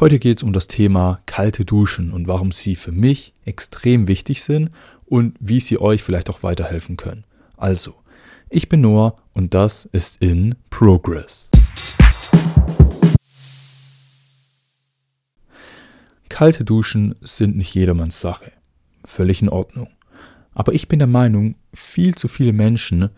Heute 0.00 0.20
geht 0.20 0.38
es 0.38 0.42
um 0.44 0.52
das 0.52 0.68
Thema 0.68 1.20
kalte 1.26 1.64
Duschen 1.64 2.12
und 2.12 2.28
warum 2.28 2.52
sie 2.52 2.76
für 2.76 2.92
mich 2.92 3.34
extrem 3.44 4.06
wichtig 4.06 4.44
sind 4.44 4.70
und 5.06 5.36
wie 5.40 5.58
sie 5.58 5.80
euch 5.80 6.04
vielleicht 6.04 6.30
auch 6.30 6.44
weiterhelfen 6.44 6.96
können. 6.96 7.24
Also, 7.56 7.96
ich 8.48 8.68
bin 8.68 8.80
Noah 8.80 9.16
und 9.34 9.54
das 9.54 9.86
ist 9.86 10.22
in 10.22 10.54
Progress. 10.70 11.50
Kalte 16.28 16.64
Duschen 16.64 17.16
sind 17.20 17.56
nicht 17.56 17.74
jedermanns 17.74 18.20
Sache. 18.20 18.52
Völlig 19.04 19.42
in 19.42 19.48
Ordnung. 19.48 19.88
Aber 20.54 20.74
ich 20.74 20.86
bin 20.86 21.00
der 21.00 21.08
Meinung, 21.08 21.56
viel 21.74 22.14
zu 22.14 22.28
viele 22.28 22.52
Menschen 22.52 23.10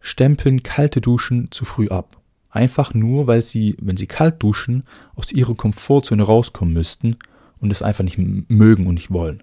stempeln 0.00 0.62
kalte 0.62 1.00
Duschen 1.00 1.50
zu 1.50 1.64
früh 1.64 1.88
ab. 1.88 2.21
Einfach 2.52 2.92
nur, 2.92 3.26
weil 3.26 3.42
sie, 3.42 3.76
wenn 3.80 3.96
sie 3.96 4.06
kalt 4.06 4.42
duschen, 4.42 4.84
aus 5.14 5.32
ihrer 5.32 5.54
Komfortzone 5.54 6.22
rauskommen 6.22 6.74
müssten 6.74 7.16
und 7.60 7.72
es 7.72 7.80
einfach 7.80 8.04
nicht 8.04 8.18
mögen 8.18 8.86
und 8.86 8.94
nicht 8.94 9.10
wollen. 9.10 9.42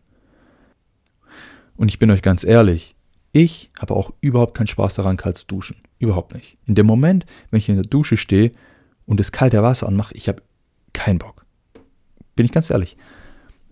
Und 1.75 1.89
ich 1.89 1.97
bin 1.97 2.11
euch 2.11 2.21
ganz 2.21 2.43
ehrlich, 2.43 2.95
ich 3.31 3.71
habe 3.79 3.95
auch 3.95 4.13
überhaupt 4.21 4.55
keinen 4.55 4.67
Spaß 4.67 4.93
daran, 4.93 5.17
kalt 5.17 5.39
zu 5.39 5.47
duschen. 5.47 5.77
Überhaupt 5.97 6.35
nicht. 6.35 6.57
In 6.67 6.75
dem 6.75 6.85
Moment, 6.85 7.25
wenn 7.49 7.57
ich 7.57 7.67
in 7.67 7.75
der 7.75 7.83
Dusche 7.83 8.15
stehe 8.15 8.51
und 9.07 9.19
das 9.19 9.31
kalte 9.31 9.63
Wasser 9.63 9.87
anmache, 9.87 10.13
ich 10.13 10.29
habe 10.29 10.43
keinen 10.93 11.17
Bock. 11.17 11.45
Bin 12.35 12.45
ich 12.45 12.51
ganz 12.51 12.69
ehrlich. 12.69 12.95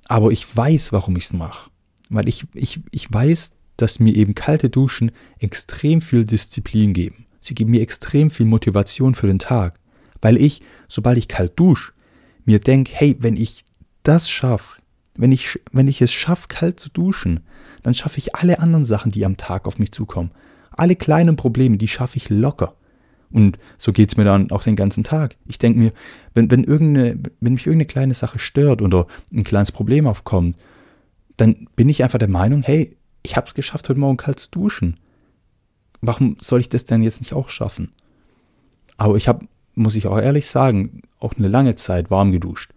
Aber 0.05 0.31
ich 0.31 0.55
weiß, 0.55 0.93
warum 0.93 1.15
ich 1.15 1.25
es 1.25 1.33
mache. 1.33 1.69
Weil 2.09 2.27
ich, 2.27 2.45
ich, 2.55 2.79
ich 2.89 3.13
weiß, 3.13 3.51
dass 3.75 3.99
mir 3.99 4.15
eben 4.15 4.33
kalte 4.33 4.71
Duschen 4.71 5.11
extrem 5.37 6.01
viel 6.01 6.25
Disziplin 6.25 6.93
geben. 6.93 7.26
Sie 7.47 7.55
geben 7.55 7.71
mir 7.71 7.81
extrem 7.81 8.29
viel 8.29 8.45
Motivation 8.45 9.15
für 9.15 9.27
den 9.27 9.39
Tag. 9.39 9.79
Weil 10.21 10.37
ich, 10.37 10.61
sobald 10.87 11.17
ich 11.17 11.27
kalt 11.27 11.57
dusche, 11.59 11.93
mir 12.45 12.59
denke, 12.59 12.91
hey, 12.93 13.15
wenn 13.19 13.35
ich 13.35 13.63
das 14.03 14.29
schaffe, 14.29 14.81
wenn 15.15 15.31
ich, 15.31 15.59
wenn 15.71 15.87
ich 15.87 16.01
es 16.01 16.11
schaffe, 16.11 16.47
kalt 16.47 16.79
zu 16.79 16.89
duschen, 16.89 17.41
dann 17.83 17.93
schaffe 17.93 18.19
ich 18.19 18.35
alle 18.35 18.59
anderen 18.59 18.85
Sachen, 18.85 19.11
die 19.11 19.25
am 19.25 19.37
Tag 19.37 19.65
auf 19.65 19.79
mich 19.79 19.91
zukommen. 19.91 20.31
Alle 20.71 20.95
kleinen 20.95 21.35
Probleme, 21.35 21.77
die 21.77 21.87
schaffe 21.87 22.17
ich 22.17 22.29
locker. 22.29 22.75
Und 23.31 23.57
so 23.77 23.91
geht 23.91 24.11
es 24.11 24.17
mir 24.17 24.23
dann 24.23 24.51
auch 24.51 24.63
den 24.63 24.75
ganzen 24.75 25.03
Tag. 25.03 25.35
Ich 25.47 25.57
denke 25.57 25.79
mir, 25.79 25.91
wenn, 26.33 26.49
wenn, 26.51 26.63
irgendeine, 26.63 27.19
wenn 27.41 27.53
mich 27.53 27.65
irgendeine 27.65 27.87
kleine 27.87 28.13
Sache 28.13 28.39
stört 28.39 28.81
oder 28.81 29.07
ein 29.33 29.43
kleines 29.43 29.71
Problem 29.71 30.07
aufkommt, 30.07 30.57
dann 31.35 31.67
bin 31.75 31.89
ich 31.89 32.03
einfach 32.03 32.19
der 32.19 32.29
Meinung, 32.29 32.61
hey, 32.61 32.97
ich 33.23 33.35
habe 33.35 33.47
es 33.47 33.53
geschafft, 33.53 33.89
heute 33.89 33.99
Morgen 33.99 34.17
kalt 34.17 34.39
zu 34.39 34.49
duschen. 34.51 34.95
Warum 36.01 36.37
soll 36.39 36.59
ich 36.59 36.69
das 36.69 36.85
denn 36.85 37.03
jetzt 37.03 37.19
nicht 37.19 37.33
auch 37.33 37.49
schaffen? 37.49 37.91
Aber 38.97 39.15
ich 39.15 39.27
habe, 39.27 39.47
muss 39.75 39.95
ich 39.95 40.07
auch 40.07 40.19
ehrlich 40.19 40.47
sagen, 40.47 41.01
auch 41.19 41.33
eine 41.37 41.47
lange 41.47 41.75
Zeit 41.75 42.09
warm 42.09 42.31
geduscht. 42.31 42.71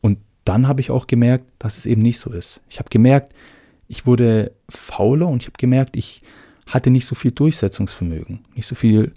Und 0.00 0.18
dann 0.44 0.68
habe 0.68 0.80
ich 0.80 0.90
auch 0.90 1.06
gemerkt, 1.06 1.44
dass 1.58 1.78
es 1.78 1.86
eben 1.86 2.02
nicht 2.02 2.18
so 2.18 2.30
ist. 2.30 2.60
Ich 2.68 2.78
habe 2.78 2.90
gemerkt, 2.90 3.32
ich 3.88 4.06
wurde 4.06 4.52
fauler 4.68 5.28
und 5.28 5.42
ich 5.42 5.48
habe 5.48 5.58
gemerkt, 5.58 5.96
ich 5.96 6.22
hatte 6.66 6.90
nicht 6.90 7.06
so 7.06 7.14
viel 7.14 7.32
Durchsetzungsvermögen, 7.32 8.44
nicht 8.54 8.66
so 8.66 8.74
viel 8.74 9.12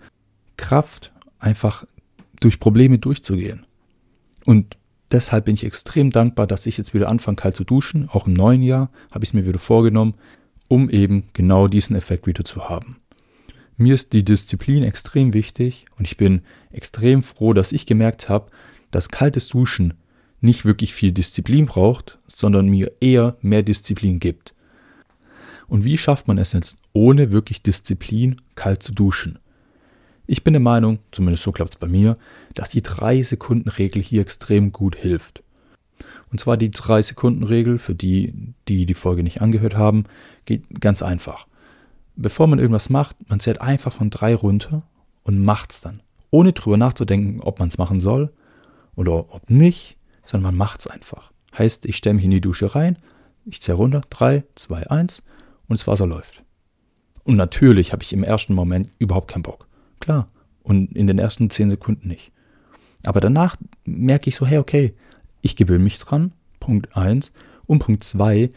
Kraft, 0.57 1.11
einfach 1.39 1.85
durch 2.39 2.59
Probleme 2.59 2.97
durchzugehen. 2.97 3.65
Und 4.45 4.77
deshalb 5.11 5.45
bin 5.45 5.55
ich 5.55 5.63
extrem 5.63 6.09
dankbar, 6.09 6.47
dass 6.47 6.65
ich 6.65 6.77
jetzt 6.77 6.93
wieder 6.93 7.09
anfange, 7.09 7.35
kalt 7.35 7.55
zu 7.55 7.63
duschen. 7.63 8.09
Auch 8.09 8.27
im 8.27 8.33
neuen 8.33 8.61
Jahr 8.61 8.89
habe 9.11 9.23
ich 9.23 9.29
es 9.29 9.33
mir 9.33 9.45
wieder 9.45 9.59
vorgenommen, 9.59 10.15
um 10.67 10.89
eben 10.89 11.29
genau 11.33 11.67
diesen 11.67 11.95
Effekt 11.95 12.27
wieder 12.27 12.43
zu 12.43 12.67
haben. 12.67 12.97
Mir 13.77 13.95
ist 13.95 14.13
die 14.13 14.23
Disziplin 14.23 14.83
extrem 14.83 15.33
wichtig 15.33 15.85
und 15.97 16.05
ich 16.05 16.17
bin 16.17 16.41
extrem 16.71 17.23
froh, 17.23 17.53
dass 17.53 17.71
ich 17.71 17.85
gemerkt 17.85 18.29
habe, 18.29 18.51
dass 18.91 19.09
kaltes 19.09 19.47
Duschen 19.47 19.95
nicht 20.41 20.65
wirklich 20.65 20.93
viel 20.93 21.11
Disziplin 21.11 21.65
braucht, 21.65 22.19
sondern 22.27 22.67
mir 22.67 22.91
eher 22.99 23.37
mehr 23.41 23.63
Disziplin 23.63 24.19
gibt. 24.19 24.53
Und 25.67 25.85
wie 25.85 25.97
schafft 25.97 26.27
man 26.27 26.37
es 26.37 26.51
jetzt 26.51 26.77
ohne 26.91 27.31
wirklich 27.31 27.63
Disziplin 27.63 28.41
kalt 28.53 28.83
zu 28.83 28.91
duschen? 28.91 29.39
Ich 30.27 30.43
bin 30.43 30.53
der 30.53 30.61
Meinung, 30.61 30.99
zumindest 31.11 31.43
so 31.43 31.51
klappt 31.51 31.71
es 31.71 31.79
bei 31.79 31.87
mir, 31.87 32.15
dass 32.53 32.69
die 32.69 32.81
3-Sekunden-Regel 32.81 34.01
hier 34.01 34.21
extrem 34.21 34.71
gut 34.71 34.95
hilft. 34.95 35.41
Und 36.31 36.39
zwar 36.39 36.57
die 36.57 36.69
3-Sekunden-Regel, 36.69 37.79
für 37.79 37.95
die, 37.95 38.53
die 38.67 38.85
die 38.85 38.93
Folge 38.93 39.23
nicht 39.23 39.41
angehört 39.41 39.75
haben, 39.75 40.05
geht 40.45 40.63
ganz 40.79 41.01
einfach. 41.01 41.47
Bevor 42.15 42.47
man 42.47 42.59
irgendwas 42.59 42.89
macht, 42.89 43.17
man 43.29 43.39
zählt 43.39 43.61
einfach 43.61 43.93
von 43.93 44.09
3 44.09 44.35
runter 44.35 44.83
und 45.23 45.43
macht 45.43 45.71
es 45.71 45.81
dann. 45.81 46.01
Ohne 46.29 46.53
drüber 46.53 46.77
nachzudenken, 46.77 47.41
ob 47.41 47.59
man 47.59 47.67
es 47.67 47.77
machen 47.77 47.99
soll 47.99 48.31
oder 48.95 49.33
ob 49.33 49.49
nicht, 49.49 49.97
sondern 50.25 50.51
man 50.51 50.57
macht 50.57 50.81
es 50.81 50.87
einfach. 50.87 51.31
Heißt, 51.57 51.85
ich 51.85 51.97
stelle 51.97 52.15
mich 52.15 52.25
in 52.25 52.31
die 52.31 52.41
Dusche 52.41 52.75
rein, 52.75 52.97
ich 53.45 53.61
zähle 53.61 53.77
runter, 53.77 54.01
3, 54.09 54.43
2, 54.55 54.89
1 54.89 55.23
und 55.67 55.79
das 55.79 55.87
Wasser 55.87 56.07
läuft. 56.07 56.43
Und 57.23 57.35
natürlich 57.35 57.93
habe 57.93 58.03
ich 58.03 58.13
im 58.13 58.23
ersten 58.23 58.53
Moment 58.53 58.89
überhaupt 58.99 59.29
keinen 59.29 59.43
Bock. 59.43 59.67
Klar. 59.99 60.27
Und 60.61 60.95
in 60.95 61.07
den 61.07 61.19
ersten 61.19 61.49
zehn 61.49 61.69
Sekunden 61.69 62.07
nicht. 62.07 62.31
Aber 63.03 63.19
danach 63.19 63.57
merke 63.85 64.29
ich 64.29 64.35
so, 64.35 64.45
hey, 64.45 64.59
okay, 64.59 64.93
ich 65.41 65.55
gewöhne 65.55 65.83
mich 65.83 65.99
dran. 65.99 66.31
Punkt 66.59 66.95
eins 66.95 67.33
Und 67.65 67.79
Punkt 67.79 68.03
zwei 68.03 68.49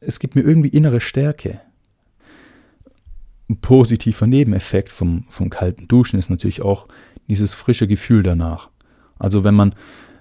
es 0.00 0.18
gibt 0.18 0.36
mir 0.36 0.42
irgendwie 0.42 0.68
innere 0.68 1.00
Stärke. 1.00 1.60
Ein 3.48 3.60
positiver 3.60 4.26
Nebeneffekt 4.26 4.88
vom, 4.88 5.24
vom 5.28 5.50
kalten 5.50 5.86
Duschen 5.88 6.18
ist 6.18 6.30
natürlich 6.30 6.62
auch 6.62 6.88
dieses 7.28 7.54
frische 7.54 7.86
Gefühl 7.86 8.22
danach. 8.22 8.70
Also 9.18 9.44
wenn 9.44 9.54
man, 9.54 9.74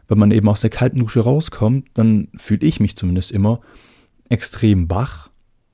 wenn 0.08 0.20
man 0.20 0.32
eben 0.32 0.48
aus 0.48 0.62
der 0.62 0.70
kalten 0.70 1.00
Dusche 1.00 1.22
rauskommt, 1.22 1.88
dann 1.94 2.30
fühle 2.36 2.66
ich 2.66 2.80
mich 2.80 2.96
zumindest 2.96 3.32
immer 3.32 3.62
extrem 4.30 4.90
wach 4.90 5.30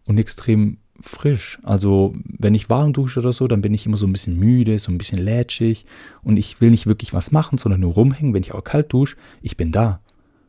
und 0.06 0.18
extrem 0.18 0.78
frisch. 1.00 1.60
Also 1.64 2.16
wenn 2.26 2.54
ich 2.54 2.70
warm 2.70 2.94
dusche 2.94 3.20
oder 3.20 3.34
so, 3.34 3.48
dann 3.48 3.62
bin 3.62 3.74
ich 3.74 3.86
immer 3.86 3.98
so 3.98 4.06
ein 4.06 4.14
bisschen 4.14 4.38
müde, 4.38 4.80
so 4.80 4.92
ein 4.92 4.98
bisschen 4.98 5.20
lätschig 5.20 5.86
und 6.22 6.38
ich 6.38 6.62
will 6.62 6.70
nicht 6.70 6.88
wirklich 6.88 7.14
was 7.14 7.32
machen, 7.32 7.58
sondern 7.58 7.82
nur 7.82 7.94
rumhängen. 7.94 8.34
Wenn 8.34 8.44
ich 8.44 8.54
auch 8.54 8.64
kalt 8.64 8.94
dusche, 8.94 9.18
ich 9.42 9.58
bin 9.58 9.72
da 9.72 10.02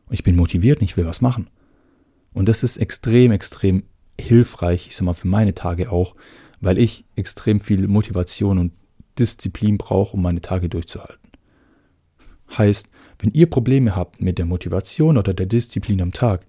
und 0.07 0.13
ich 0.13 0.23
bin 0.23 0.35
motiviert 0.35 0.79
und 0.79 0.85
ich 0.85 0.97
will 0.97 1.05
was 1.05 1.21
machen. 1.21 1.49
Und 2.33 2.47
das 2.49 2.63
ist 2.63 2.77
extrem, 2.77 3.31
extrem 3.31 3.83
hilfreich, 4.19 4.87
ich 4.87 4.95
sag 4.95 5.05
mal 5.05 5.13
für 5.13 5.27
meine 5.27 5.53
Tage 5.53 5.91
auch, 5.91 6.15
weil 6.63 6.77
ich 6.77 7.05
extrem 7.15 7.59
viel 7.59 7.87
Motivation 7.87 8.57
und 8.57 8.71
Disziplin 9.19 9.77
brauche, 9.77 10.13
um 10.13 10.21
meine 10.21 10.41
Tage 10.41 10.69
durchzuhalten. 10.69 11.29
Heißt, 12.57 12.87
wenn 13.19 13.31
ihr 13.31 13.49
Probleme 13.49 13.95
habt 13.95 14.21
mit 14.21 14.37
der 14.37 14.45
Motivation 14.45 15.17
oder 15.17 15.33
der 15.33 15.45
Disziplin 15.45 16.01
am 16.01 16.13
Tag, 16.13 16.45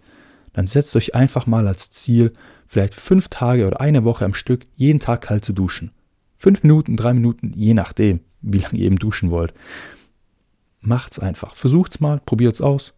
dann 0.53 0.67
setzt 0.69 0.95
euch 0.95 1.15
einfach 1.15 1.47
mal 1.47 1.67
als 1.67 1.91
Ziel, 1.91 2.33
vielleicht 2.67 2.95
fünf 2.95 3.29
Tage 3.29 3.67
oder 3.67 3.81
eine 3.81 4.05
Woche 4.05 4.25
am 4.25 4.35
Stück 4.35 4.67
jeden 4.77 5.01
Tag 5.01 5.23
kalt 5.23 5.45
zu 5.45 5.53
duschen. 5.53 5.91
Fünf 6.37 6.63
Minuten, 6.63 6.97
drei 6.97 7.13
Minuten, 7.13 7.53
je 7.55 7.75
nachdem, 7.75 8.21
wie 8.41 8.59
lange 8.59 8.79
ihr 8.79 8.87
eben 8.87 8.99
duschen 8.99 9.31
wollt. 9.31 9.53
Macht's 10.81 11.19
einfach. 11.19 11.57
Versucht's 11.57 11.99
mal, 11.99 12.21
probiert's 12.25 12.61
aus. 12.61 12.95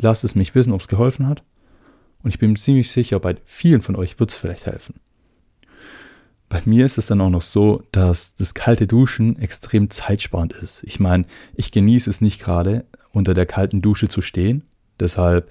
Lasst 0.00 0.24
es 0.24 0.34
mich 0.34 0.54
wissen, 0.54 0.72
ob 0.72 0.80
es 0.80 0.88
geholfen 0.88 1.28
hat. 1.28 1.44
Und 2.22 2.30
ich 2.30 2.38
bin 2.38 2.56
ziemlich 2.56 2.90
sicher, 2.90 3.20
bei 3.20 3.36
vielen 3.44 3.82
von 3.82 3.94
euch 3.94 4.18
wird 4.18 4.30
es 4.30 4.36
vielleicht 4.36 4.66
helfen. 4.66 4.94
Bei 6.48 6.62
mir 6.64 6.86
ist 6.86 6.96
es 6.96 7.06
dann 7.06 7.20
auch 7.20 7.30
noch 7.30 7.42
so, 7.42 7.82
dass 7.92 8.34
das 8.34 8.54
kalte 8.54 8.86
Duschen 8.86 9.38
extrem 9.38 9.90
zeitsparend 9.90 10.54
ist. 10.54 10.82
Ich 10.84 10.98
meine, 10.98 11.26
ich 11.54 11.70
genieße 11.70 12.08
es 12.08 12.20
nicht 12.20 12.40
gerade, 12.40 12.86
unter 13.10 13.34
der 13.34 13.46
kalten 13.46 13.82
Dusche 13.82 14.08
zu 14.08 14.22
stehen. 14.22 14.62
Deshalb 14.98 15.50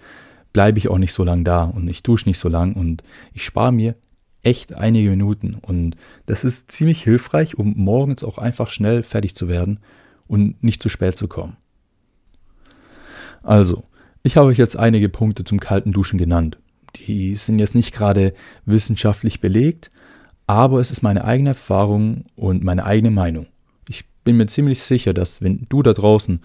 bleibe 0.53 0.79
ich 0.79 0.89
auch 0.89 0.97
nicht 0.97 1.13
so 1.13 1.23
lange 1.23 1.43
da 1.43 1.63
und 1.63 1.87
ich 1.87 2.01
dusche 2.01 2.27
nicht 2.27 2.39
so 2.39 2.49
lang 2.49 2.73
und 2.73 3.03
ich 3.33 3.45
spare 3.45 3.71
mir 3.71 3.95
echt 4.41 4.73
einige 4.73 5.09
Minuten 5.09 5.55
und 5.61 5.95
das 6.25 6.43
ist 6.43 6.71
ziemlich 6.71 7.03
hilfreich, 7.03 7.57
um 7.57 7.73
morgens 7.75 8.23
auch 8.23 8.37
einfach 8.37 8.69
schnell 8.69 9.03
fertig 9.03 9.35
zu 9.35 9.47
werden 9.47 9.79
und 10.25 10.63
nicht 10.63 10.81
zu 10.81 10.89
spät 10.89 11.17
zu 11.17 11.27
kommen. 11.27 11.57
Also, 13.43 13.83
ich 14.23 14.35
habe 14.35 14.47
euch 14.47 14.57
jetzt 14.57 14.77
einige 14.77 15.09
Punkte 15.09 15.43
zum 15.43 15.59
kalten 15.59 15.91
Duschen 15.91 16.17
genannt. 16.17 16.57
Die 16.95 17.35
sind 17.35 17.59
jetzt 17.59 17.75
nicht 17.75 17.93
gerade 17.93 18.33
wissenschaftlich 18.65 19.41
belegt, 19.41 19.91
aber 20.47 20.79
es 20.79 20.91
ist 20.91 21.03
meine 21.03 21.25
eigene 21.25 21.49
Erfahrung 21.49 22.25
und 22.35 22.63
meine 22.63 22.85
eigene 22.85 23.11
Meinung. 23.11 23.47
Ich 23.87 24.05
bin 24.23 24.37
mir 24.37 24.47
ziemlich 24.47 24.81
sicher, 24.81 25.13
dass 25.13 25.41
wenn 25.41 25.67
du 25.69 25.83
da 25.83 25.93
draußen 25.93 26.39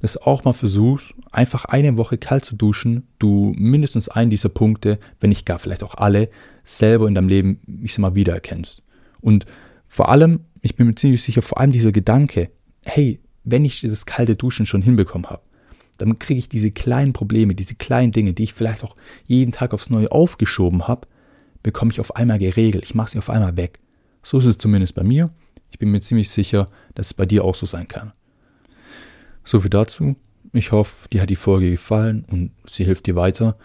das 0.00 0.18
auch 0.18 0.44
mal 0.44 0.52
versuchst, 0.52 1.14
einfach 1.32 1.64
eine 1.64 1.96
Woche 1.96 2.18
kalt 2.18 2.44
zu 2.44 2.54
duschen, 2.54 3.08
du 3.18 3.54
mindestens 3.56 4.10
einen 4.10 4.30
dieser 4.30 4.50
Punkte, 4.50 4.98
wenn 5.20 5.30
nicht 5.30 5.46
gar 5.46 5.58
vielleicht 5.58 5.82
auch 5.82 5.94
alle, 5.94 6.28
selber 6.64 7.08
in 7.08 7.14
deinem 7.14 7.28
Leben, 7.28 7.60
ich 7.82 7.94
sag 7.94 8.00
mal, 8.00 8.14
wiedererkennst. 8.14 8.82
Und 9.20 9.46
vor 9.88 10.10
allem, 10.10 10.40
ich 10.60 10.76
bin 10.76 10.86
mir 10.86 10.94
ziemlich 10.94 11.22
sicher, 11.22 11.40
vor 11.40 11.58
allem 11.58 11.72
dieser 11.72 11.92
Gedanke, 11.92 12.50
hey, 12.84 13.20
wenn 13.44 13.64
ich 13.64 13.80
dieses 13.80 14.04
kalte 14.04 14.36
Duschen 14.36 14.66
schon 14.66 14.82
hinbekommen 14.82 15.30
habe, 15.30 15.42
dann 15.96 16.18
kriege 16.18 16.38
ich 16.38 16.50
diese 16.50 16.72
kleinen 16.72 17.14
Probleme, 17.14 17.54
diese 17.54 17.74
kleinen 17.74 18.12
Dinge, 18.12 18.34
die 18.34 18.44
ich 18.44 18.52
vielleicht 18.52 18.84
auch 18.84 18.96
jeden 19.24 19.52
Tag 19.52 19.72
aufs 19.72 19.88
Neue 19.88 20.12
aufgeschoben 20.12 20.88
habe, 20.88 21.08
bekomme 21.66 21.90
ich 21.90 21.98
auf 21.98 22.14
einmal 22.14 22.38
geregelt. 22.38 22.84
Ich 22.84 22.94
mache 22.94 23.10
sie 23.10 23.18
auf 23.18 23.28
einmal 23.28 23.56
weg. 23.56 23.80
So 24.22 24.38
ist 24.38 24.44
es 24.44 24.56
zumindest 24.56 24.94
bei 24.94 25.02
mir. 25.02 25.30
Ich 25.72 25.80
bin 25.80 25.90
mir 25.90 26.00
ziemlich 26.00 26.30
sicher, 26.30 26.68
dass 26.94 27.08
es 27.08 27.14
bei 27.14 27.26
dir 27.26 27.44
auch 27.44 27.56
so 27.56 27.66
sein 27.66 27.88
kann. 27.88 28.12
So 29.42 29.60
viel 29.60 29.70
dazu. 29.70 30.14
Ich 30.52 30.70
hoffe, 30.70 31.08
dir 31.08 31.20
hat 31.20 31.28
die 31.28 31.36
Folge 31.36 31.68
gefallen 31.68 32.24
und 32.30 32.52
sie 32.66 32.84
hilft 32.84 33.06
dir 33.06 33.16
weiter. 33.16 33.58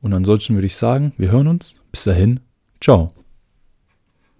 Und 0.00 0.14
ansonsten 0.14 0.54
würde 0.54 0.68
ich 0.68 0.76
sagen, 0.76 1.14
wir 1.18 1.32
hören 1.32 1.48
uns. 1.48 1.74
Bis 1.90 2.04
dahin, 2.04 2.38
ciao. 2.80 3.25